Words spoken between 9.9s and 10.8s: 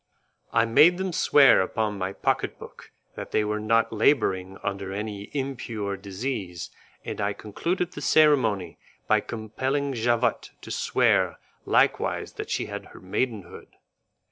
Javotte to